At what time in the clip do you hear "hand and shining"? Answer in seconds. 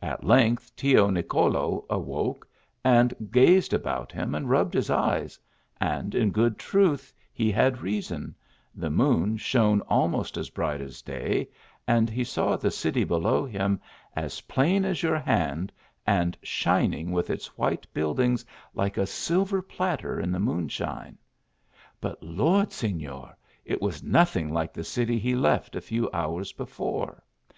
15.18-17.12